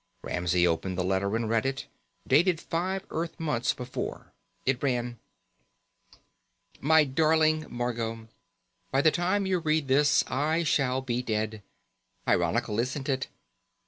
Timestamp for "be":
11.01-11.21